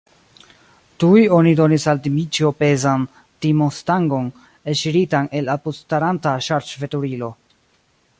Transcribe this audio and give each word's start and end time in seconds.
Tuj 1.01 1.25
oni 1.39 1.51
donis 1.59 1.83
al 1.91 2.01
Dmiĉjo 2.07 2.49
pezan 2.61 3.03
timonstangon, 3.47 4.31
elŝiritan 4.73 5.29
el 5.41 5.53
apudstaranta 5.57 6.33
ŝarĝveturilo. 6.47 7.31